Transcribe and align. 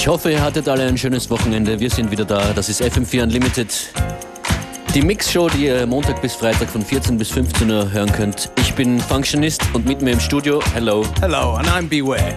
Ich 0.00 0.08
hoffe, 0.08 0.30
ihr 0.30 0.40
hattet 0.40 0.66
alle 0.66 0.86
ein 0.86 0.96
schönes 0.96 1.28
Wochenende. 1.28 1.78
Wir 1.78 1.90
sind 1.90 2.10
wieder 2.10 2.24
da. 2.24 2.54
Das 2.54 2.70
ist 2.70 2.80
FM4 2.80 3.22
Unlimited. 3.24 3.92
Die 4.94 5.02
Mixshow, 5.02 5.50
die 5.50 5.66
ihr 5.66 5.86
Montag 5.86 6.22
bis 6.22 6.32
Freitag 6.32 6.70
von 6.70 6.82
14 6.82 7.18
bis 7.18 7.30
15 7.32 7.70
Uhr 7.70 7.92
hören 7.92 8.10
könnt. 8.10 8.50
Ich 8.60 8.72
bin 8.72 8.98
Functionist 8.98 9.62
und 9.74 9.84
mit 9.84 10.00
mir 10.00 10.12
im 10.12 10.20
Studio, 10.20 10.58
hello. 10.72 11.04
Hello, 11.20 11.52
and 11.56 11.68
I'm 11.68 11.86
Beware. 11.86 12.34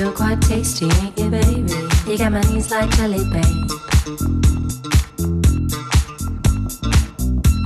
feel 0.00 0.12
quite 0.12 0.40
tasty, 0.40 0.86
ain't 0.86 1.18
you, 1.18 1.28
baby? 1.28 1.74
You 2.06 2.16
got 2.16 2.32
my 2.32 2.40
knees 2.48 2.70
like 2.70 2.88
jelly, 2.96 3.22
babe. 3.34 3.68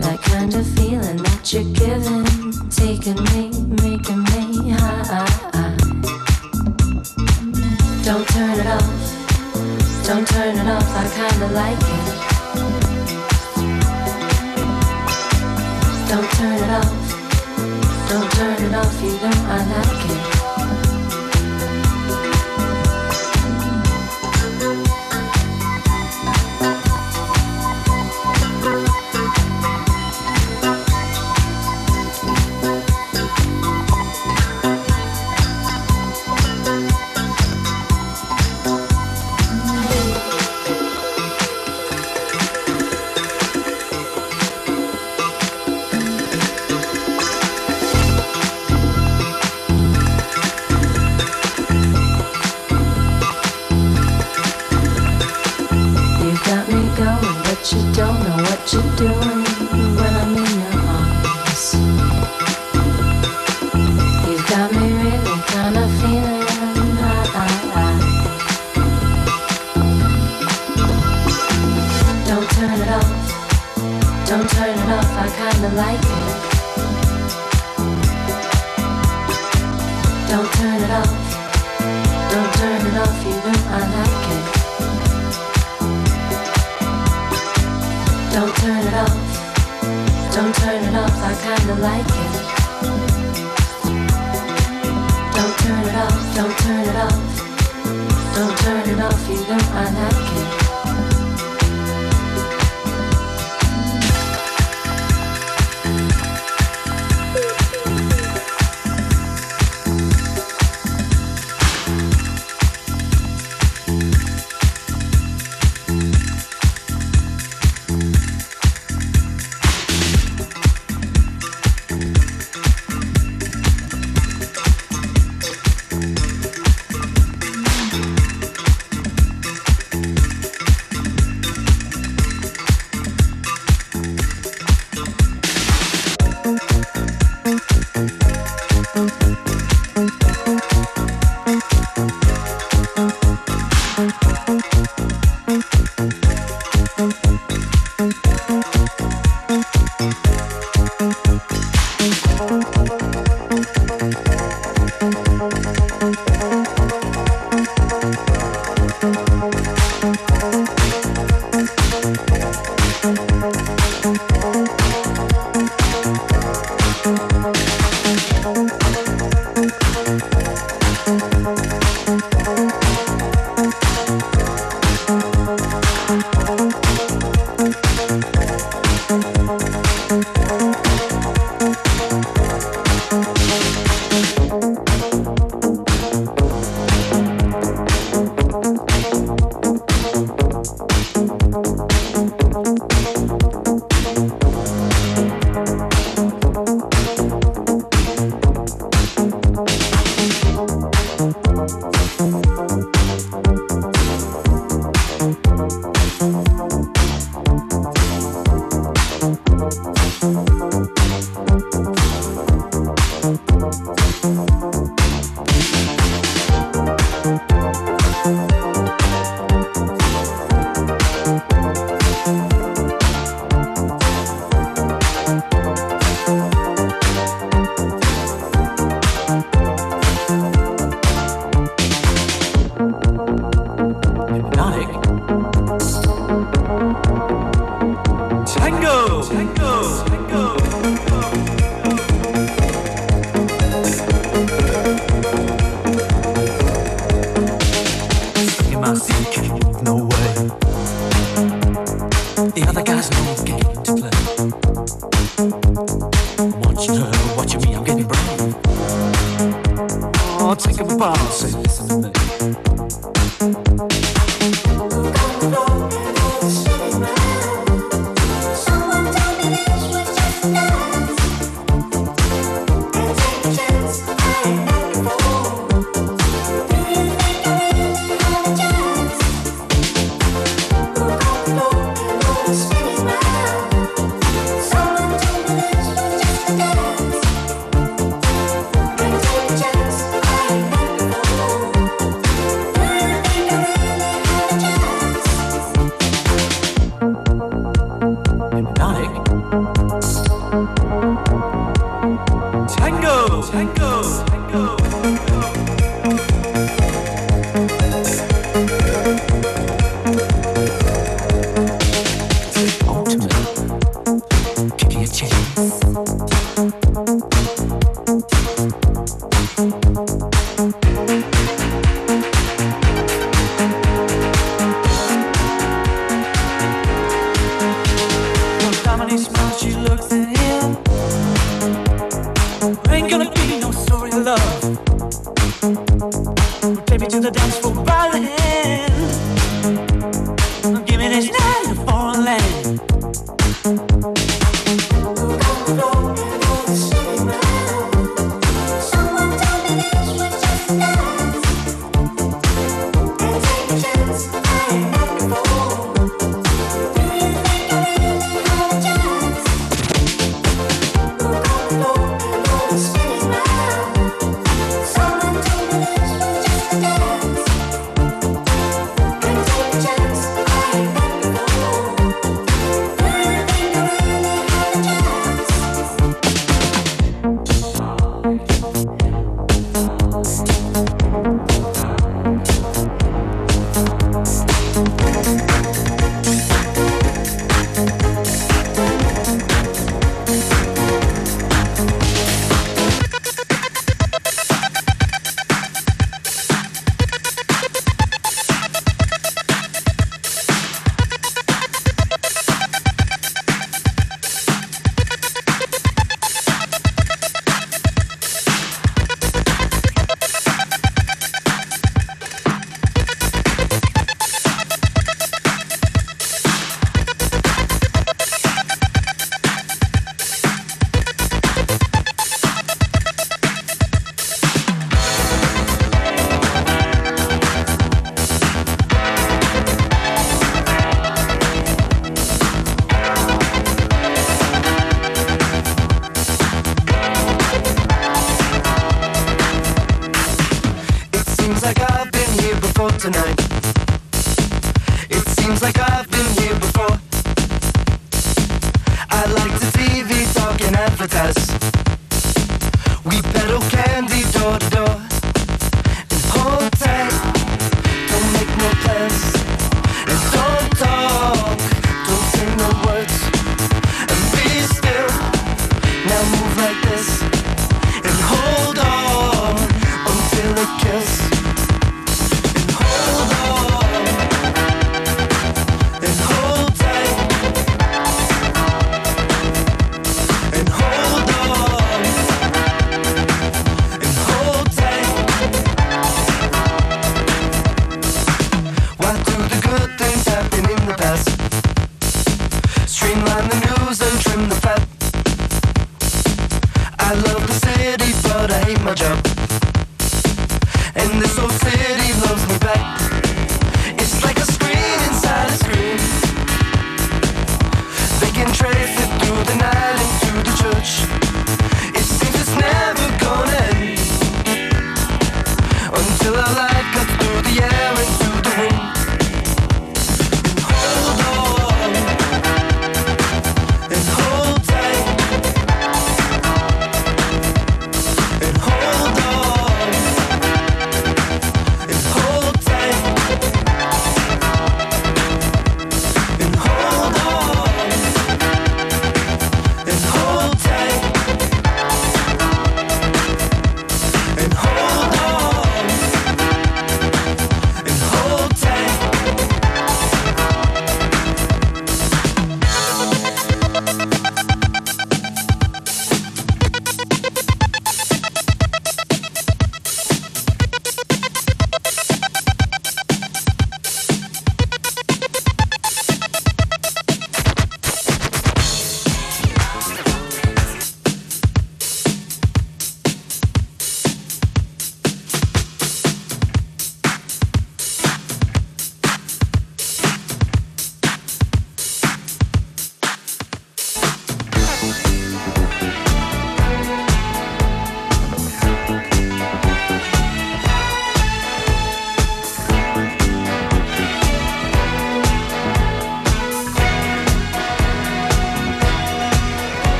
That 0.00 0.18
kind 0.22 0.54
of 0.54 0.66
feeling 0.74 1.18
that 1.26 1.52
you're 1.52 1.70
giving, 1.74 2.24
taking 2.70 3.20
me, 3.32 3.50
making 3.84 4.22
me 4.32 4.70
high. 4.70 5.76
Don't 8.02 8.26
turn 8.28 8.58
it 8.60 8.66
off, 8.66 8.86
don't 10.06 10.26
turn 10.26 10.56
it 10.56 10.68
off. 10.74 10.88
I 11.00 11.04
kinda 11.18 11.48
like 11.60 11.84
it. 11.96 12.06
Don't 16.08 16.30
turn 16.38 16.58
it 16.64 16.70
off, 16.80 16.92
don't 18.08 18.30
turn 18.32 18.58
it 18.64 18.74
off. 18.74 19.02
You 19.02 19.12
know 19.20 19.34
I 19.52 19.58
like 19.74 20.10
it. 20.10 20.21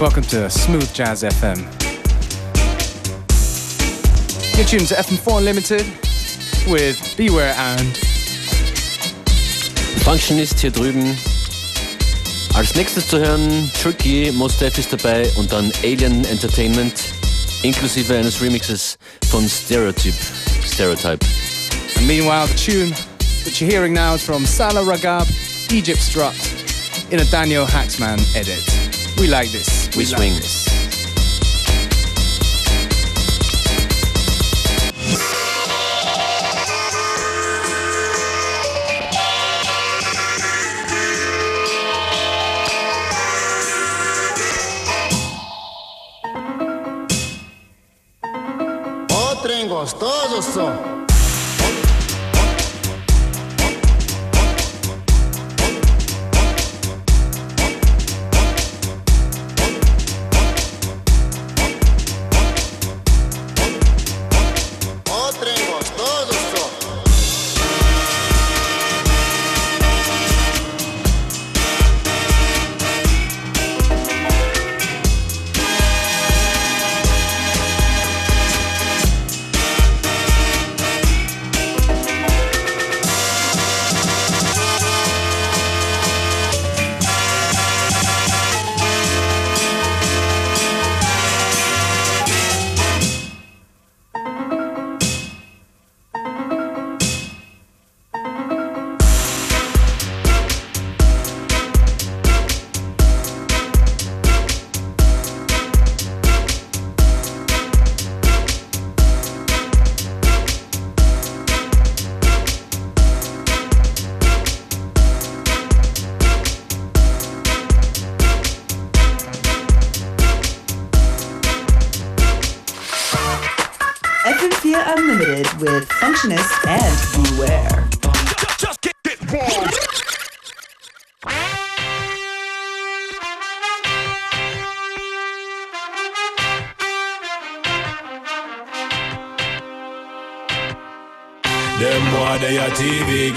Welcome 0.00 0.22
to 0.28 0.48
Smooth 0.48 0.94
Jazz 0.94 1.24
FM. 1.24 1.58
You're 4.56 4.64
tuned 4.64 4.88
to 4.88 4.94
FM4 4.94 5.38
Unlimited 5.40 5.84
with 6.72 7.14
Beware 7.18 7.52
and 7.54 7.98
Functionist 10.02 10.58
hier 10.58 10.70
drüben. 10.70 11.14
Als 12.54 12.74
nächstes 12.76 13.08
zu 13.08 13.18
hören 13.18 13.70
Tricky, 13.74 14.32
Mos 14.32 14.56
Def 14.56 14.78
ist 14.78 14.90
dabei 14.90 15.28
und 15.36 15.52
dann 15.52 15.70
Alien 15.82 16.24
Entertainment 16.24 16.94
inklusive 17.62 18.16
eines 18.16 18.40
Remixes 18.40 18.96
von 19.28 19.46
Stereotype. 19.46 20.16
Stereotype. 20.64 21.22
And 21.98 22.06
meanwhile, 22.06 22.46
the 22.46 22.56
tune 22.56 22.94
that 23.44 23.60
you're 23.60 23.70
hearing 23.70 23.92
now 23.92 24.14
is 24.14 24.24
from 24.24 24.46
Salah 24.46 24.80
Ragab, 24.80 25.28
Egypt 25.70 26.00
Strut, 26.00 26.34
in 27.10 27.20
a 27.20 27.24
Daniel 27.26 27.66
Haaksman 27.66 28.18
edit. 28.34 28.89
We 29.20 29.28
like 29.28 29.50
this. 29.50 29.90
We, 29.92 29.98
we 29.98 30.04
swing. 30.06 30.32
Like 30.32 30.42
this. 30.42 30.70
gostoso 49.68 50.99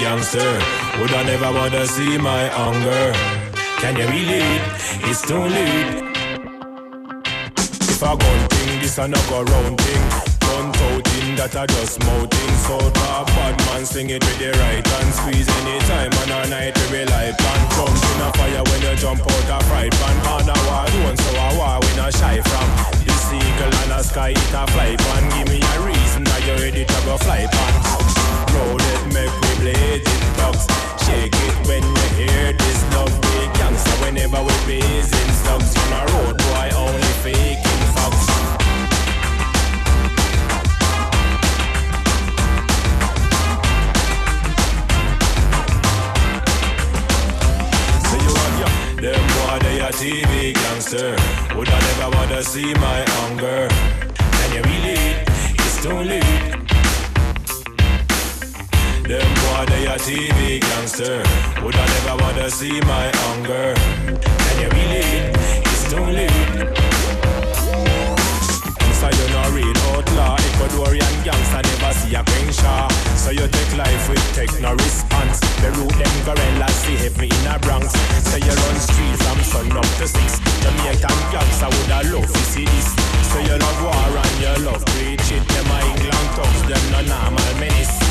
gangster. 0.03 0.59
Would 0.99 1.13
I 1.13 1.23
never 1.23 1.51
wanna 1.51 1.85
see 1.87 2.17
my 2.17 2.47
hunger? 2.47 3.13
Can 3.81 3.95
you 3.95 4.07
relate? 4.07 4.61
It's 5.09 5.21
too 5.21 5.39
late. 5.39 6.03
If 7.91 8.03
I 8.03 8.15
gun 8.15 8.49
thing, 8.49 8.81
this 8.81 8.97
a 8.97 9.07
no 9.07 9.17
go 9.29 9.43
round 9.43 9.79
thing. 9.81 10.32
That 11.43 11.59
I 11.59 11.65
just 11.75 11.99
mouthing. 12.07 12.55
So 12.63 12.79
top 13.03 13.27
bad 13.35 13.59
man 13.67 13.83
sing 13.83 14.07
it 14.07 14.23
with 14.23 14.39
the 14.39 14.55
right 14.63 14.79
hand. 14.79 15.11
Squeeze 15.11 15.43
anytime 15.59 16.15
on 16.23 16.31
a 16.39 16.47
night 16.47 16.71
we 16.87 17.03
rely 17.03 17.35
pan. 17.35 17.59
Jump 17.75 17.91
in 17.91 18.23
a 18.23 18.29
fire 18.31 18.63
when 18.63 18.79
you 18.79 18.95
jump 18.95 19.19
out 19.19 19.51
a 19.51 19.59
fried 19.67 19.91
pan. 19.91 20.15
On 20.23 20.47
a 20.47 20.55
war 20.63 20.87
doing 20.87 21.19
so 21.19 21.35
a 21.35 21.47
war 21.59 21.83
we 21.83 21.91
not 21.99 22.15
shy 22.15 22.39
from. 22.39 22.67
This 23.03 23.27
eagle 23.27 23.75
and 23.75 23.91
a 23.91 23.99
sky 24.07 24.31
it 24.31 24.55
a 24.55 24.63
fly 24.71 24.95
pan. 24.95 25.23
Give 25.35 25.51
me 25.51 25.59
a 25.59 25.75
reason 25.83 26.23
that 26.23 26.47
you 26.47 26.55
ready 26.63 26.87
to 26.87 26.99
go 27.03 27.19
fly 27.19 27.43
pan 27.51 28.23
roll 28.55 28.79
it, 28.79 29.01
make 29.11 29.35
we 29.43 29.51
blaze 29.67 29.99
it, 29.99 30.23
dogs. 30.39 30.63
Shake 31.03 31.35
it 31.35 31.55
when 31.67 31.83
you 31.83 32.07
hear 32.23 32.55
this 32.55 32.79
love. 32.95 33.11
We 33.11 33.51
gangsta 33.59 33.91
whenever 33.99 34.39
we 34.39 34.55
blazing 34.63 35.33
subs. 35.43 35.75
On 35.75 35.91
a 35.91 36.01
road 36.07 36.37
boy, 36.39 36.71
only 36.79 37.13
faking 37.19 37.62
TV 49.95 50.53
gangster. 50.53 51.15
Would 51.55 51.69
I 51.69 51.79
never 51.79 52.17
wanna 52.17 52.43
see 52.43 52.73
my 52.73 53.03
hunger? 53.17 53.67
Can 54.37 54.49
you 54.55 54.61
relate? 54.61 55.23
It's 55.59 55.81
too 55.83 55.99
late. 56.11 56.63
Them 59.03 59.19
boy 59.19 59.65
they 59.67 59.85
a 59.85 59.97
TV 59.99 60.61
gangster 60.61 61.21
Would 61.61 61.75
I 61.75 61.85
never 61.85 62.23
wanna 62.23 62.49
see 62.49 62.79
my 62.87 63.11
hunger 63.13 63.75
Can 63.75 64.55
you 64.63 64.69
relate? 64.71 65.35
It's 65.67 65.91
too 65.91 66.05
late 66.07 66.55
So 68.95 69.07
you 69.11 69.27
know 69.35 69.51
real 69.51 69.77
outlaw 69.91 70.37
Ecuadorian 70.37 71.23
gangster 71.25 71.61
never 71.67 71.93
see 71.99 72.15
a 72.15 72.23
Crenshaw 72.23 72.87
So 73.19 73.31
you 73.31 73.45
take 73.45 73.75
life 73.75 74.07
with 74.07 74.23
take 74.33 74.55
no 74.61 74.71
response 74.71 75.41
The 75.59 75.69
root 75.75 75.91
them 75.99 76.15
gorillas 76.23 76.73
see 76.87 76.95
heavy 76.95 77.27
in 77.27 77.47
a 77.51 77.59
Bronx 77.59 77.91
you 78.45 78.55
run 78.63 78.77
streets 78.79 79.21
from 79.23 79.39
sun 79.43 79.71
up 79.77 79.89
to 79.99 80.07
six 80.07 80.39
Jamaican 80.63 81.19
gangster 81.31 81.69
would 81.73 81.91
a 81.91 81.99
love 82.11 82.27
to 82.27 82.41
see 82.51 82.65
this 82.65 82.89
So 83.31 83.39
you 83.39 83.57
love 83.57 83.79
war 83.83 84.17
and 84.23 84.37
you 84.43 84.65
love 84.65 84.83
preach 84.93 85.31
it 85.31 85.43
Them 85.47 85.71
a 85.71 85.77
England 85.91 86.29
thugs, 86.35 86.61
them 86.69 86.83
no 86.91 87.01
normal 87.07 87.53
menace 87.59 88.03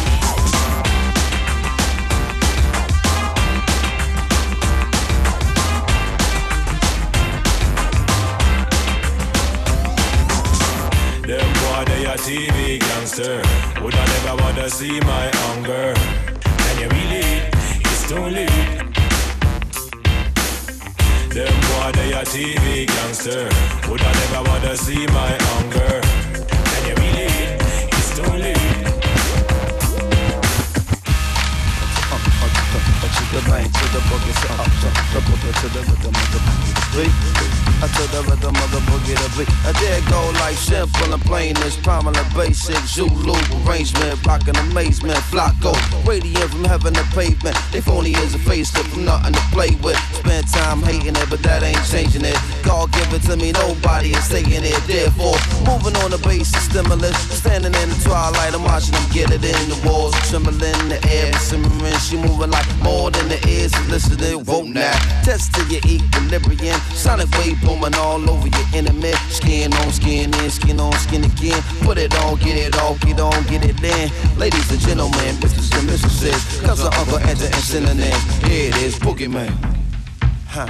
a 12.12 12.16
TV 12.16 12.78
gangster. 12.78 13.40
Would 13.82 13.94
I 13.94 14.06
never 14.06 14.42
wanna 14.42 14.68
see 14.68 15.00
my 15.00 15.30
hunger? 15.32 15.94
Can 16.62 16.78
you 16.80 16.88
relate? 16.88 17.48
It's 17.84 18.08
too 18.08 18.26
late. 18.26 18.81
Them 21.34 21.48
boy 21.48 21.92
they 21.94 22.12
a 22.12 22.22
TV 22.24 22.86
gangster. 22.86 23.48
Would 23.88 24.02
I 24.02 24.12
never 24.12 24.50
wanna 24.50 24.76
see 24.76 25.06
my 25.06 25.32
hunger? 25.40 26.02
Can 26.44 26.88
you 26.88 26.94
relate? 26.94 27.56
It's 27.90 28.14
too 28.14 28.32
late. 28.36 28.51
The 33.32 33.40
bank, 33.48 33.72
to 33.72 33.84
the 33.96 34.00
boogie, 34.12 34.34
so 34.44 34.48
up, 34.60 34.68
to 34.68 34.88
the 35.16 35.20
boogie, 35.24 35.52
to 35.60 35.68
the 35.72 35.80
rhythm 35.88 36.12
of 36.12 36.28
the 36.32 36.40
beat. 36.92 37.12
I 37.82 37.88
to 37.88 38.04
the 38.12 38.20
rhythm 38.28 38.54
of 38.54 38.70
the 38.70 38.80
boogie 38.92 39.16
to 39.16 39.28
beat. 39.36 39.48
I 39.64 39.72
did 39.80 40.04
go 40.06 40.20
like 40.44 40.56
simple 40.56 41.12
and 41.12 41.22
plain 41.22 41.56
as 41.64 41.76
prominent 41.78 42.28
basic 42.36 42.76
Zulu 42.84 43.34
arrangement, 43.64 44.24
rockin' 44.26 44.56
amazement, 44.68 45.18
flocko, 45.32 45.72
radiant 46.06 46.50
from 46.52 46.64
heaven 46.64 46.92
to 46.94 47.04
pavement. 47.16 47.56
They 47.72 47.80
phony 47.80 48.14
as 48.16 48.34
a 48.34 48.38
facelift 48.38 48.92
from 48.92 49.06
nothing 49.06 49.32
to 49.32 49.44
play 49.50 49.72
with. 49.82 49.96
Spend 50.12 50.46
time 50.48 50.82
hating 50.82 51.16
it, 51.16 51.28
but 51.30 51.42
that 51.42 51.62
ain't 51.62 51.82
changing 51.88 52.24
it. 52.24 52.36
God 52.62 52.92
give 52.92 53.12
it 53.14 53.22
to 53.32 53.36
me, 53.36 53.52
nobody 53.52 54.12
is 54.12 54.28
taking 54.28 54.62
it. 54.62 54.80
Therefore, 54.84 55.40
moving 55.64 55.96
on 56.04 56.10
the 56.12 56.20
basis 56.22 56.68
stimulus, 56.68 57.16
standing 57.40 57.72
in 57.72 57.88
the 57.88 57.98
twilight 58.04 58.54
I'm 58.54 58.62
watching 58.62 58.92
them 58.92 59.08
get 59.10 59.32
it 59.32 59.42
in 59.42 59.68
the 59.72 59.80
walls, 59.88 60.14
trembling 60.28 60.60
in 60.60 60.88
the 60.92 61.00
air, 61.08 61.32
simmering. 61.40 61.98
She 62.04 62.16
moving 62.16 62.50
like 62.50 62.68
more 62.82 63.10
than 63.10 63.21
the 63.28 63.38
ears 63.48 63.72
listening. 63.88 64.44
Vote 64.44 64.66
now, 64.66 64.92
test 65.22 65.54
to 65.54 65.62
your 65.66 65.82
equilibrium. 65.86 66.78
Sonic 66.94 67.30
wave 67.38 67.60
booming 67.62 67.94
all 67.96 68.22
over 68.30 68.48
your 68.48 68.66
enemy. 68.74 69.12
Skin 69.28 69.72
on 69.74 69.92
skin 69.92 70.34
in, 70.34 70.50
skin 70.50 70.80
on 70.80 70.92
skin 70.94 71.24
again. 71.24 71.62
Put 71.82 71.98
it 71.98 72.14
on, 72.24 72.38
get 72.38 72.56
it 72.56 72.76
off, 72.78 73.00
get 73.00 73.20
on, 73.20 73.42
get 73.44 73.64
it 73.64 73.82
in. 73.82 74.38
Ladies 74.38 74.70
and 74.70 74.80
gentlemen, 74.80 75.36
Mrs. 75.36 75.78
and 75.78 75.88
Mrs. 75.88 76.64
Cause 76.64 76.82
the 76.82 76.90
uncle 76.98 77.18
enter 77.18 77.46
and 77.46 77.64
synonym. 77.64 78.18
Here 78.48 78.68
it 78.70 78.76
is, 78.82 78.96
Boogeyman. 78.96 79.52
Huh. 80.46 80.66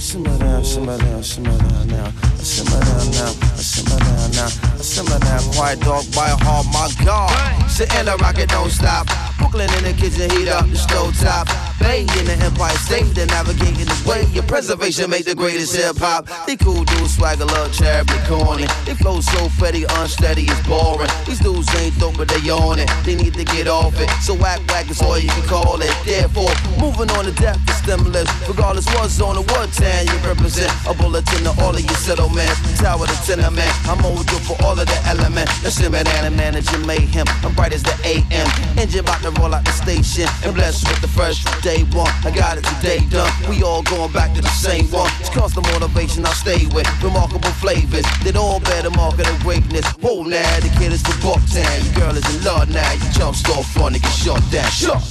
Simmer 0.00 0.38
down, 0.38 0.64
simmer 0.64 0.96
down, 0.96 1.22
simmer 1.22 1.58
down 1.58 1.88
now. 1.88 2.10
Simmer 2.36 2.80
down 2.80 3.10
now, 3.10 3.32
simmer 3.54 3.98
down 3.98 4.30
now. 4.32 4.48
Simmer 4.80 5.18
down, 5.18 5.42
quiet 5.52 5.80
dog 5.80 6.04
by 6.14 6.30
heart, 6.40 6.66
my 6.72 6.88
God. 7.04 7.70
Sit 7.70 7.94
in 7.96 8.06
the 8.06 8.16
rocket, 8.16 8.48
don't 8.48 8.70
stop. 8.70 9.06
Brooklyn 9.40 9.72
in 9.78 9.84
the 9.84 9.94
kitchen, 9.96 10.28
heat 10.36 10.48
up 10.48 10.68
the 10.68 10.76
stove 10.76 11.16
top. 11.18 11.48
In 11.90 12.06
the 12.24 12.38
Empire 12.44 12.76
State, 12.76 13.08
they're 13.16 13.26
navigating 13.26 13.82
the 13.84 14.04
way. 14.06 14.22
Your 14.30 14.44
preservation 14.44 15.10
make 15.10 15.24
the 15.24 15.34
greatest 15.34 15.74
hip 15.74 15.96
hop. 15.98 16.28
They 16.46 16.54
cool 16.56 16.84
dudes, 16.84 17.16
swagger, 17.16 17.46
love, 17.46 17.74
terribly 17.74 18.20
corny. 18.30 18.66
They 18.86 18.94
flow 18.94 19.20
so 19.20 19.48
fetty, 19.58 19.84
unsteady, 19.98 20.44
it's 20.46 20.62
boring. 20.68 21.10
These 21.26 21.40
dudes 21.40 21.66
ain't 21.76 21.98
dope, 21.98 22.16
but 22.16 22.28
they 22.28 22.38
on 22.48 22.78
it. 22.78 22.88
They 23.04 23.16
need 23.16 23.34
to 23.34 23.44
get 23.44 23.66
off 23.66 23.98
it. 23.98 24.08
So 24.22 24.34
whack 24.34 24.60
whack 24.68 24.88
is 24.88 25.02
all 25.02 25.18
you 25.18 25.28
can 25.30 25.42
call 25.48 25.82
it. 25.82 25.90
Therefore, 26.04 26.52
moving 26.78 27.10
on 27.16 27.24
to 27.24 27.32
death 27.32 27.58
is 27.68 27.76
stimulus. 27.82 28.28
Regardless 28.46 28.86
what's 28.94 29.20
on 29.20 29.34
the 29.34 29.42
what 29.50 29.72
town 29.72 30.06
you 30.06 30.14
represent. 30.22 30.70
A 30.86 30.94
bulletin 30.94 31.42
to 31.42 31.52
all 31.58 31.74
of 31.74 31.80
your 31.80 31.98
settlements. 31.98 32.54
Tower 32.78 33.06
to 33.06 33.18
tenement. 33.26 33.72
I'm 33.90 33.98
old 34.04 34.30
for 34.46 34.54
all 34.62 34.78
of 34.78 34.86
the 34.86 34.98
elements. 35.10 35.58
The 35.62 35.70
shimmer 35.70 36.04
and 36.06 36.36
managing 36.36 36.86
mayhem. 36.86 37.26
I'm 37.42 37.52
bright 37.54 37.72
as 37.72 37.82
the 37.82 37.96
AM. 38.04 38.46
Engine 38.78 39.00
about 39.00 39.22
to 39.22 39.29
roll 39.38 39.54
out 39.54 39.64
the 39.64 39.72
station. 39.72 40.26
And 40.44 40.54
blessed 40.54 40.88
with 40.88 41.00
the 41.00 41.08
fresh 41.08 41.44
day 41.62 41.84
one. 41.92 42.10
I 42.24 42.30
got 42.30 42.58
it 42.58 42.64
today 42.64 43.00
done. 43.10 43.30
We 43.48 43.62
all 43.62 43.82
going 43.82 44.12
back 44.12 44.34
to 44.34 44.42
the 44.42 44.54
same 44.56 44.90
one. 44.90 45.10
It's 45.20 45.30
constant 45.30 45.66
motivation 45.72 46.24
I 46.24 46.32
stay 46.32 46.66
with. 46.74 46.88
Remarkable 47.02 47.54
flavors 47.62 48.06
that 48.24 48.36
all 48.36 48.60
bear 48.60 48.82
the 48.82 48.90
mark 48.90 49.18
of 49.18 49.26
the 49.26 49.38
greatness. 49.42 49.86
Whoa, 50.00 50.22
now 50.22 50.60
the 50.60 50.70
kid 50.78 50.92
is 50.92 51.02
from 51.02 51.18
Bucktown. 51.20 51.84
Your 51.84 51.94
girl 52.00 52.16
is 52.16 52.26
in 52.34 52.44
love 52.44 52.68
now. 52.70 52.92
You 52.92 53.10
jump 53.12 53.36
start 53.36 53.64
fun 53.66 53.94
and 53.94 54.02
get 54.02 54.12
shut 54.12 54.42
down. 54.50 54.70
Shut. 54.70 55.02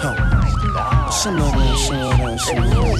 Huh. 0.00 0.38
Simmer 1.10 1.40
down, 1.40 1.76
simmer 1.78 2.14
down, 2.16 2.38
simmer 2.38 2.70
down, 2.70 2.96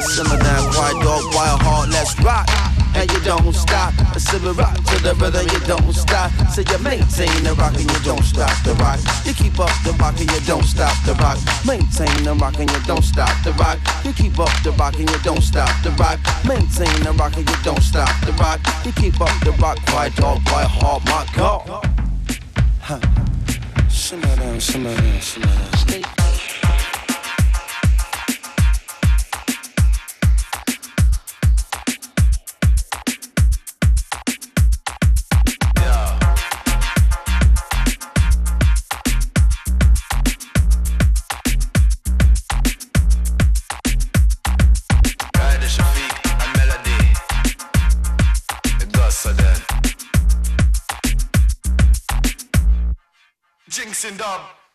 simmer 0.00 0.38
down, 0.38 0.72
quiet 0.72 1.02
dog, 1.02 1.34
wild 1.34 1.62
heart, 1.62 1.88
let's 1.88 2.20
rock 2.20 2.65
and 2.96 3.12
you 3.12 3.20
don't 3.20 3.54
stop. 3.54 3.92
A 4.14 4.20
civil 4.20 4.54
rock 4.54 4.74
to 4.74 4.96
the 5.02 5.14
rhythm, 5.20 5.46
you 5.52 5.60
don't 5.66 5.92
stop. 5.92 6.30
So 6.50 6.62
you 6.62 6.78
maintain 6.78 7.42
the 7.44 7.54
rock 7.54 7.74
and 7.74 7.90
you 7.90 8.00
don't 8.00 8.24
stop 8.24 8.56
the 8.64 8.74
rock. 8.74 8.98
You 9.24 9.34
keep 9.34 9.58
up 9.60 9.70
the 9.84 9.92
rock 10.00 10.18
and 10.18 10.30
you 10.30 10.40
don't 10.46 10.64
stop 10.64 10.96
the 11.04 11.14
rock. 11.14 11.38
Maintain 11.66 12.24
the 12.24 12.34
rock 12.34 12.58
and 12.58 12.70
you 12.70 12.80
don't 12.86 13.04
stop 13.04 13.34
the 13.44 13.52
rock. 13.52 13.78
You 14.04 14.12
keep 14.12 14.38
up 14.38 14.52
the 14.62 14.72
rock 14.72 14.94
and 14.98 15.08
you 15.10 15.18
don't 15.22 15.42
stop 15.42 15.70
the 15.82 15.90
rock. 15.92 16.18
Maintain 16.44 16.96
the 17.04 17.12
rock 17.12 17.36
and 17.36 17.48
you 17.48 17.56
don't 17.62 17.82
stop 17.82 18.12
the 18.24 18.32
rock. 18.32 18.60
You 18.84 18.92
keep 18.92 19.20
up 19.20 19.34
the 19.44 19.52
rock, 19.62 19.78
quiet 19.86 20.16
dog, 20.16 20.44
quiet 20.46 20.68
heart, 20.68 21.04
my 21.04 21.26
God. 21.34 21.84
Huh. 22.80 23.00
Simmer 23.88 24.36
down, 24.36 24.60
simmer 24.60 24.94
down, 24.94 25.20
simmer 25.20 25.46
down. 25.46 26.25
Jinxing 53.86 54.18
dub. 54.18 54.65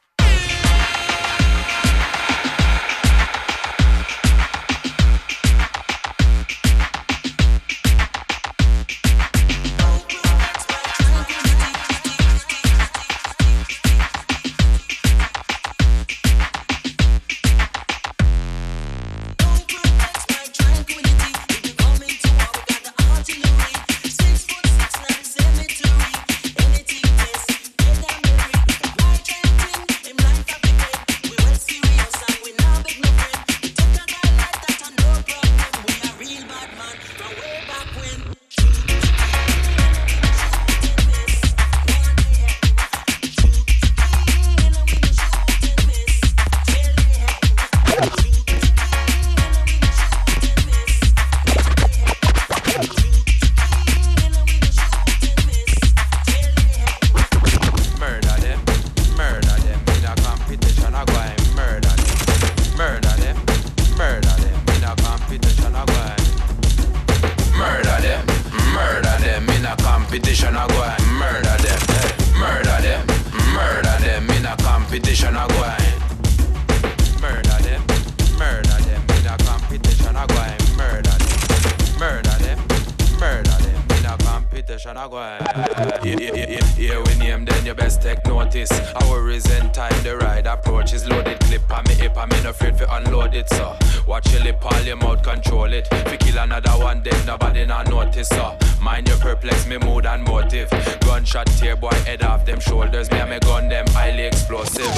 up 94.62 94.74
all 94.74 94.82
your 94.82 94.96
mouth, 94.96 95.24
control 95.24 95.72
it. 95.74 95.88
If 95.92 96.12
you 96.12 96.18
kill 96.18 96.38
another 96.40 96.72
one, 96.72 97.02
then 97.04 97.26
nobody 97.26 97.66
not 97.66 97.90
notice. 97.90 98.32
Uh. 98.32 98.58
Mind 98.82 99.08
your 99.08 99.18
perplex 99.18 99.68
me 99.68 99.78
mood 99.78 100.06
and 100.06 100.24
motive. 100.24 100.70
Gunshot 101.02 101.48
tear 101.58 101.76
boy 101.76 101.92
head 102.06 102.24
off 102.24 102.46
them 102.46 102.60
shoulders. 102.60 103.10
Me 103.12 103.20
and 103.20 103.30
me 103.30 103.40
gun 103.40 103.70
them 103.70 103.86
highly 103.90 104.24
explosive. 104.24 104.94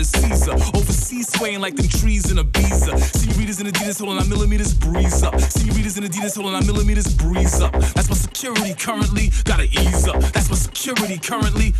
as 0.00 0.08
Caesar. 0.10 0.52
Overseas 0.74 1.28
swaying 1.28 1.60
like 1.60 1.76
them 1.76 1.86
trees 1.86 2.30
in 2.30 2.38
Ibiza. 2.38 2.98
Senoritas 3.16 3.60
in 3.60 3.66
Adidas 3.66 3.98
holding 4.00 4.18
our 4.18 4.24
millimeters 4.24 4.72
breeze 4.72 5.22
up. 5.22 5.38
Senoritas 5.38 5.98
in 5.98 6.04
Adidas 6.04 6.36
holding 6.36 6.54
our 6.54 6.62
millimeters 6.62 7.14
breeze 7.14 7.60
up. 7.60 7.72
That's 7.72 8.08
my 8.08 8.16
security 8.16 8.74
currently, 8.74 9.30
gotta 9.44 9.64
ease 9.64 10.08
up. 10.08 10.20
That's 10.32 10.48
my 10.48 10.56
security 10.56 11.18
currently, 11.18 11.74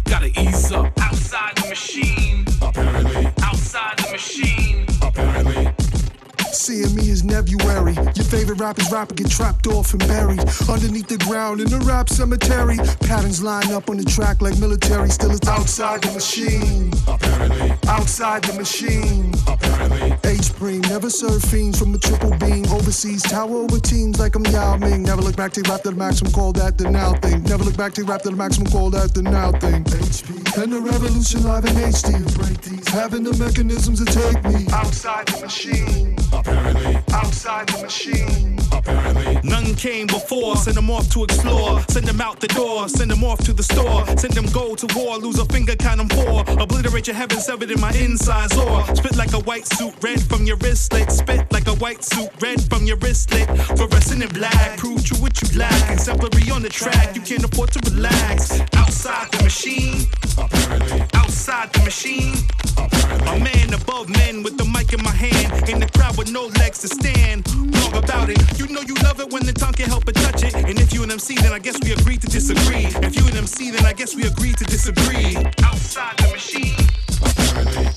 rapper's 8.60 8.92
rapper 8.92 9.14
get 9.14 9.30
trapped 9.30 9.66
off 9.66 9.92
and 9.94 10.06
buried 10.06 10.40
underneath 10.68 11.08
the 11.08 11.16
ground 11.24 11.60
in 11.60 11.68
the 11.68 11.78
rap 11.78 12.08
cemetery. 12.08 12.76
Patterns 13.00 13.42
line 13.42 13.72
up 13.72 13.88
on 13.88 13.96
the 13.96 14.04
track 14.04 14.42
like 14.42 14.58
military. 14.58 15.08
Still, 15.08 15.30
it's 15.30 15.48
outside 15.48 16.02
the 16.02 16.12
machine. 16.12 16.92
Apparently. 17.08 17.72
Outside 17.88 18.44
the 18.44 18.52
machine. 18.52 19.32
Apparently. 19.48 20.12
H 20.30 20.52
Preem 20.60 20.82
never 20.90 21.08
serve 21.08 21.42
fiends 21.42 21.78
from 21.78 21.94
a 21.94 21.98
triple 21.98 22.36
beam. 22.36 22.66
Overseas 22.66 23.22
tower 23.22 23.64
over 23.64 23.80
teams 23.80 24.20
like 24.20 24.36
I'm 24.36 24.44
Yao 24.46 24.76
Ming. 24.76 25.02
Never 25.02 25.22
look 25.22 25.36
back 25.36 25.52
to 25.54 25.62
rap 25.62 25.82
to 25.82 25.90
the 25.90 25.96
maximum. 25.96 26.32
Call 26.32 26.52
that 26.52 26.76
the 26.76 26.90
now 26.90 27.14
thing. 27.14 27.42
Never 27.44 27.64
look 27.64 27.78
back 27.78 27.94
to 27.94 28.04
rap 28.04 28.22
to 28.22 28.30
the 28.30 28.36
maximum. 28.36 28.70
Call 28.70 28.90
that 28.90 29.14
the 29.14 29.22
now 29.22 29.52
thing. 29.52 29.84
HP 29.84 30.62
and 30.62 30.72
the 30.72 30.80
revolution 30.80 31.42
live 31.44 31.64
in 31.64 31.74
HD. 31.76 32.12
Break 32.36 32.60
these. 32.60 32.88
Having 32.88 33.24
the 33.24 33.34
mechanisms 33.38 34.04
to 34.04 34.06
take 34.06 34.44
me 34.44 34.66
outside 34.72 35.26
the 35.28 35.40
machine. 35.40 36.16
Apparently. 36.32 36.99
Outside 37.12 37.68
the 37.68 37.82
machine. 37.82 38.58
Apparently. 38.72 39.40
None 39.42 39.74
came 39.74 40.06
before, 40.06 40.56
send 40.56 40.76
them 40.76 40.90
off 40.90 41.10
to 41.10 41.24
explore. 41.24 41.80
Send 41.88 42.06
them 42.06 42.20
out 42.20 42.40
the 42.40 42.46
door, 42.48 42.88
send 42.88 43.10
them 43.10 43.24
off 43.24 43.38
to 43.44 43.52
the 43.52 43.62
store. 43.62 44.06
Send 44.16 44.34
them 44.34 44.46
go 44.52 44.74
to 44.74 44.86
war, 44.96 45.18
lose 45.18 45.38
a 45.38 45.44
finger, 45.46 45.74
count 45.76 45.98
them 45.98 46.08
four. 46.08 46.44
Obliterate 46.60 47.08
your 47.08 47.16
heaven, 47.16 47.38
severed 47.38 47.70
in 47.70 47.80
my 47.80 47.92
insides, 47.92 48.56
or 48.56 48.84
spit 48.94 49.16
like 49.16 49.32
a 49.32 49.40
white 49.40 49.66
suit, 49.66 49.94
red 50.00 50.22
from 50.22 50.44
your 50.44 50.56
wristlet. 50.58 51.10
Spit 51.10 51.52
like 51.52 51.66
a 51.66 51.74
white 51.74 52.04
suit, 52.04 52.30
red 52.40 52.60
from 52.70 52.84
your 52.84 52.96
wristlet. 52.98 53.46
Fluorescent 53.76 54.22
in 54.22 54.28
black, 54.30 54.78
prove 54.78 55.04
true 55.04 55.18
what 55.18 55.40
you 55.42 55.58
lack. 55.58 55.90
Exemplary 55.90 56.50
on 56.50 56.62
the 56.62 56.68
track, 56.68 57.14
you 57.16 57.22
can't 57.22 57.44
afford 57.44 57.72
to 57.72 57.90
relax. 57.90 58.60
Outside 58.74 59.30
the 59.32 59.42
machine, 59.42 60.06
apparently. 60.38 61.09
Outside 61.40 61.72
the 61.72 61.84
machine. 61.84 62.34
A 62.76 63.40
man 63.40 63.72
above 63.72 64.10
men 64.10 64.42
with 64.42 64.58
the 64.58 64.64
mic 64.66 64.92
in 64.92 65.02
my 65.02 65.10
hand. 65.10 65.70
In 65.70 65.80
the 65.80 65.88
crowd 65.88 66.18
with 66.18 66.30
no 66.30 66.48
legs 66.60 66.80
to 66.80 66.88
stand. 66.88 67.48
Wrong 67.48 67.96
about 67.96 68.28
it. 68.28 68.36
You 68.58 68.68
know 68.68 68.82
you 68.82 68.92
love 69.02 69.20
it 69.20 69.32
when 69.32 69.46
the 69.46 69.54
tongue 69.54 69.72
can't 69.72 69.88
help 69.88 70.04
but 70.04 70.16
touch 70.16 70.42
it. 70.42 70.54
And 70.54 70.78
if 70.78 70.92
you 70.92 71.02
and 71.02 71.10
MC, 71.10 71.36
then 71.36 71.54
I 71.54 71.58
guess 71.58 71.80
we 71.82 71.92
agree 71.92 72.18
to 72.18 72.26
disagree. 72.26 72.84
If 73.00 73.16
you 73.16 73.26
and 73.26 73.38
MC, 73.38 73.70
then 73.70 73.86
I 73.86 73.94
guess 73.94 74.14
we 74.14 74.24
agree 74.24 74.52
to 74.52 74.64
disagree. 74.64 75.34
Outside 75.64 76.18
the 76.18 76.28
machine. 76.28 76.76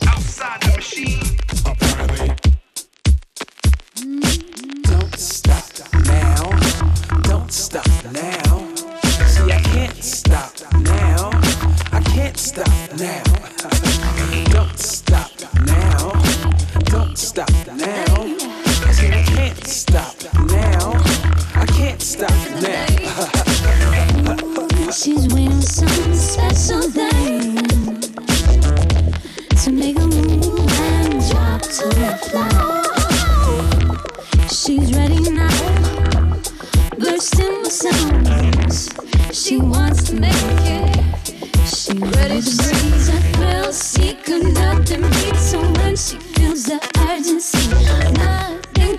Outside 0.08 0.62
the 0.62 0.78
machine. 0.78 1.36
Don't 4.84 5.20
stop 5.20 5.68
now. 6.06 6.50
Don't 7.24 7.52
stop 7.52 7.92
now. 8.14 8.74
See, 9.28 9.52
I 9.52 9.60
can't 9.66 10.02
stop 10.02 10.54
now. 10.80 11.53
I 12.14 12.16
can't 12.16 12.38
stop 12.38 12.68
now. 13.00 13.24
Don't 14.52 14.78
stop 14.78 15.32
now. 15.66 16.12
Don't 16.86 17.18
stop 17.18 17.50
now. 17.76 18.38
See, 18.92 19.10
I 19.10 19.24
can't 19.26 19.66
stop 19.66 20.16
now. 20.46 20.94
I 21.56 21.66
can't 21.66 22.00
stop 22.00 22.30
now. 22.62 22.86
She's 24.92 25.28
waiting 25.34 25.60
some 25.60 26.14
special 26.14 26.84
thing 26.84 27.56
to 29.64 29.72
make 29.72 29.98
a 29.98 30.06
move 30.06 30.70
and 30.82 31.14
drop 31.32 31.62
to 31.64 31.88
the 31.98 32.16
floor. 32.30 32.84
She's 34.50 34.94
ready 34.96 35.20
now, 35.32 35.50
bursting 37.00 37.62
with 37.62 37.72
sounds. 37.72 38.92
She 39.32 39.58
wants 39.58 40.04
to 40.04 40.16
make 40.16 40.32
it. 40.36 40.93
Urgency. 42.06 42.74
Nothing 43.40 44.18
can 44.24 44.54
let 44.54 44.86
them 44.86 45.06
eat 45.06 45.36
so 45.36 45.60
when 45.60 45.96
she 45.96 46.18
feels 46.18 46.64
the 46.64 46.80
urgency 47.10 47.64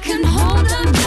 can 0.05 0.23
hold 0.23 0.71
her 0.71 1.04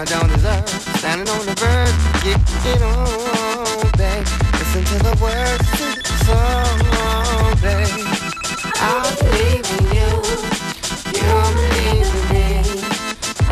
I 0.00 0.04
don't 0.06 0.28
deserve. 0.32 0.66
Standing 0.96 1.28
on 1.28 1.44
the 1.44 1.52
verge, 1.60 1.92
get 2.24 2.40
it 2.72 2.80
on, 2.80 3.84
babe. 4.00 4.24
Listen 4.56 4.80
to 4.80 4.96
the 5.04 5.12
words 5.20 5.60
to 5.76 5.92
the 5.92 6.16
song, 6.24 6.80
babe. 7.60 8.08
I 8.80 9.04
believe 9.20 9.68
in 9.76 9.84
you. 9.92 10.08
You 11.12 11.28
believe 11.52 12.08
in 12.16 12.24
me. 12.32 12.64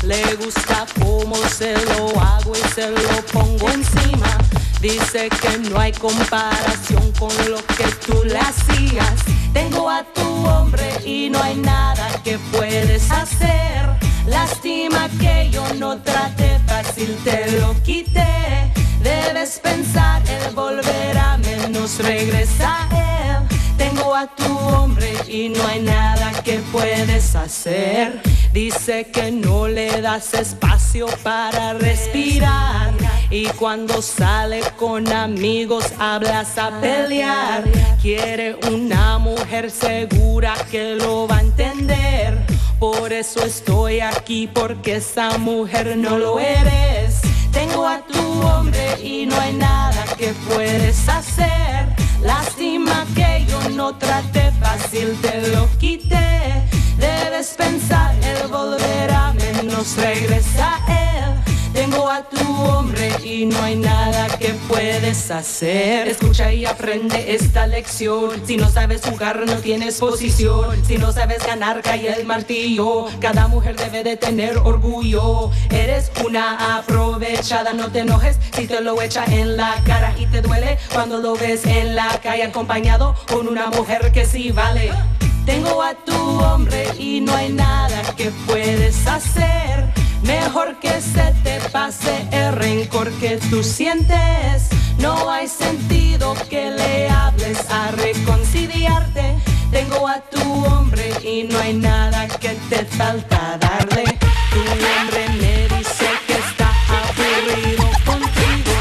Le 0.06 0.36
gusta 0.36 0.86
cómo 1.00 1.34
se 1.48 1.74
lo 1.86 2.08
hago 2.20 2.52
y 2.54 2.68
se 2.76 2.88
lo 2.90 3.26
pongo 3.32 3.68
encima. 3.70 4.38
Dice 4.80 5.28
que 5.28 5.58
no 5.68 5.80
hay 5.80 5.90
comparación 5.90 7.10
con 7.18 7.32
lo 7.50 7.58
que 7.76 7.88
tú 8.06 8.22
le 8.24 8.38
hacías. 8.38 9.24
Tengo 9.52 9.90
a 9.90 10.04
tu 10.04 10.22
hombre 10.46 10.88
y 11.04 11.28
no 11.28 11.42
hay 11.42 11.56
nada 11.56 12.08
que 12.22 12.38
puedes 12.52 13.10
hacer. 13.10 13.90
Lástima 14.28 15.08
que 15.18 15.50
yo 15.50 15.74
no 15.74 16.00
traté 16.00 16.60
fácil, 16.68 17.18
te 17.24 17.50
lo 17.58 17.74
quité. 17.82 18.72
Debes 19.02 19.58
pensar, 19.58 20.22
él 20.28 20.54
volverá, 20.54 21.36
menos 21.38 21.98
regresa 21.98 22.88
él. 22.92 23.55
Tengo 23.76 24.14
a 24.14 24.26
tu 24.26 24.56
hombre 24.58 25.12
y 25.28 25.48
no 25.48 25.66
hay 25.66 25.80
nada 25.80 26.32
que 26.42 26.58
puedes 26.72 27.34
hacer. 27.34 28.20
Dice 28.52 29.10
que 29.12 29.30
no 29.30 29.68
le 29.68 30.00
das 30.00 30.34
espacio 30.34 31.06
para 31.22 31.74
respirar. 31.74 32.92
Y 33.30 33.46
cuando 33.58 34.00
sale 34.00 34.60
con 34.78 35.12
amigos 35.12 35.84
hablas 35.98 36.56
a 36.58 36.80
pelear. 36.80 37.64
Quiere 38.00 38.56
una 38.70 39.18
mujer 39.18 39.70
segura 39.70 40.54
que 40.70 40.94
lo 40.94 41.26
va 41.26 41.38
a 41.38 41.40
entender. 41.40 42.38
Por 42.78 43.12
eso 43.12 43.44
estoy 43.44 44.00
aquí, 44.00 44.46
porque 44.46 44.96
esa 44.96 45.38
mujer 45.38 45.96
no 45.96 46.18
lo 46.18 46.38
eres. 46.38 47.20
Tengo 47.52 47.86
a 47.86 48.00
tu 48.00 48.42
hombre 48.42 49.02
y 49.02 49.26
no 49.26 49.38
hay 49.40 49.54
nada 49.54 50.04
que 50.16 50.34
puedes 50.48 51.08
hacer. 51.08 52.05
Lástima 52.26 53.06
que 53.14 53.46
yo 53.48 53.60
no 53.70 53.94
traté 53.94 54.50
fácil, 54.60 55.16
te 55.22 55.48
lo 55.52 55.68
quité. 55.78 56.66
Debes 56.98 57.54
pensar, 57.56 58.16
él 58.20 58.48
volverá, 58.48 59.32
menos 59.32 59.96
regresa 59.96 60.80
él. 60.88 61.45
Tengo 61.76 62.08
a 62.08 62.22
tu 62.22 62.38
hombre 62.62 63.12
y 63.22 63.44
no 63.44 63.62
hay 63.62 63.76
nada 63.76 64.28
que 64.38 64.54
puedes 64.66 65.30
hacer. 65.30 66.08
Escucha 66.08 66.50
y 66.50 66.64
aprende 66.64 67.34
esta 67.34 67.66
lección. 67.66 68.30
Si 68.46 68.56
no 68.56 68.70
sabes 68.70 69.02
jugar, 69.04 69.44
no 69.46 69.56
tienes 69.56 69.98
posición. 69.98 70.82
Si 70.86 70.96
no 70.96 71.12
sabes 71.12 71.46
ganar, 71.46 71.82
cae 71.82 72.18
el 72.18 72.24
martillo. 72.24 73.08
Cada 73.20 73.46
mujer 73.48 73.76
debe 73.76 74.02
de 74.02 74.16
tener 74.16 74.56
orgullo. 74.56 75.50
Eres 75.68 76.10
una 76.24 76.78
aprovechada, 76.78 77.74
no 77.74 77.92
te 77.92 78.00
enojes 78.00 78.38
si 78.54 78.66
te 78.66 78.80
lo 78.80 79.00
echa 79.02 79.26
en 79.26 79.58
la 79.58 79.74
cara 79.84 80.14
y 80.18 80.24
te 80.26 80.40
duele 80.40 80.78
cuando 80.94 81.18
lo 81.18 81.36
ves 81.36 81.66
en 81.66 81.94
la 81.94 82.08
calle 82.22 82.44
acompañado 82.44 83.14
con 83.28 83.48
una 83.48 83.66
mujer 83.66 84.12
que 84.12 84.24
sí 84.24 84.50
vale. 84.50 84.92
Tengo 85.44 85.82
a 85.82 85.92
tu 85.92 86.16
hombre 86.16 86.88
y 86.98 87.20
no 87.20 87.34
hay 87.34 87.52
nada 87.52 88.02
que 88.16 88.30
puedes 88.46 89.06
hacer. 89.06 90.05
Mejor 90.26 90.80
que 90.80 91.00
se 91.00 91.32
te 91.44 91.60
pase 91.70 92.26
el 92.32 92.52
rencor 92.52 93.12
que 93.20 93.38
tú 93.48 93.62
sientes. 93.62 94.68
No 94.98 95.30
hay 95.30 95.46
sentido 95.46 96.34
que 96.50 96.70
le 96.70 97.08
hables 97.08 97.58
a 97.70 97.92
reconciliarte. 97.92 99.36
Tengo 99.70 100.08
a 100.08 100.20
tu 100.20 100.64
hombre 100.64 101.12
y 101.22 101.44
no 101.44 101.58
hay 101.60 101.74
nada 101.74 102.26
que 102.26 102.56
te 102.68 102.84
falta 102.84 103.56
darle. 103.60 104.04
Tu 104.50 104.60
hombre 104.60 105.28
me 105.40 105.68
dice 105.76 106.08
que 106.26 106.32
está 106.32 106.72
aburrido 107.00 107.84
contigo. 108.04 108.74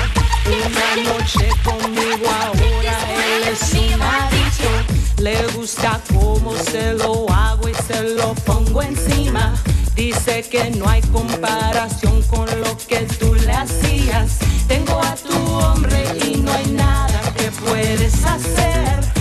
Una 0.48 1.12
noche 1.12 1.50
conmigo 1.64 2.26
ahora 2.28 2.98
él 3.24 3.44
es 3.54 3.74
un 3.74 4.02
adicto. 4.02 5.22
Le 5.22 5.46
gusta 5.54 6.02
cómo 6.12 6.56
se 6.56 6.94
lo 6.94 7.30
hago 7.30 7.70
y 7.70 7.74
se 7.76 8.02
lo 8.16 8.34
pongo 8.34 8.82
encima. 8.82 9.54
Dice 9.96 10.44
que 10.44 10.72
no 10.72 10.90
hay 10.90 11.02
comparación 11.04 12.22
con 12.24 12.48
lo 12.60 12.78
que 12.88 13.08
tú 13.18 13.34
le 13.34 13.52
hacías. 13.52 14.40
Tengo 14.68 15.00
a 15.02 15.16
tu 15.16 15.38
hombre 15.54 16.04
y 16.28 16.38
no 16.38 16.52
hay 16.52 16.66
nada 16.72 17.22
que 17.38 17.50
puedes 17.52 18.26
hacer. 18.26 19.15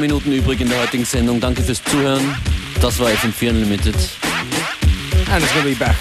Minuten 0.00 0.32
übrig 0.32 0.60
in 0.60 0.68
der 0.68 0.80
heutigen 0.80 1.04
Sendung. 1.04 1.40
Danke 1.40 1.62
fürs 1.62 1.82
Zuhören. 1.84 2.34
Das 2.80 2.98
war 2.98 3.08
FM4 3.08 3.50
Unlimited. 3.50 3.94
And 5.30 5.42
it's 5.42 5.52
gonna 5.52 5.64
be 5.64 5.74
back. 5.74 5.96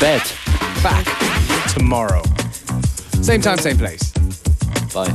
Bad. 0.00 0.22
Back 0.82 1.06
tomorrow. 1.72 2.22
Same 3.20 3.40
time, 3.40 3.58
same 3.58 3.76
place. 3.76 4.12
Bye. 4.92 5.12